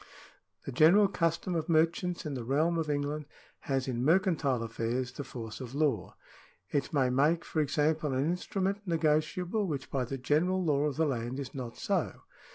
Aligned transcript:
The 0.65 0.71
general 0.71 1.07
custom 1.07 1.53
of 1.53 1.69
merchants 1.69 2.25
in 2.25 2.33
the 2.33 2.43
realm 2.43 2.79
of 2.79 2.89
England 2.89 3.27
has 3.59 3.87
in 3.87 4.03
mercantile 4.03 4.63
affairs 4.63 5.11
the 5.11 5.23
force 5.23 5.61
of 5.61 5.75
law. 5.75 6.15
It 6.71 6.91
may 6.91 7.11
make, 7.11 7.45
for 7.45 7.61
example, 7.61 8.11
an 8.11 8.25
instrument 8.25 8.81
negotiable, 8.87 9.67
which 9.67 9.91
by 9.91 10.05
the 10.05 10.17
general 10.17 10.63
law 10.65 10.85
of 10.85 10.95
the 10.95 11.05
land 11.05 11.39
is 11.39 11.53
not 11.53 11.77
so. 11.77 12.21